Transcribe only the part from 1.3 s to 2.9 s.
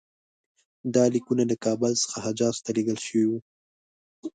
له کابل څخه حجاز ته